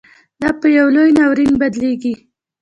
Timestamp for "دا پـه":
0.41-0.67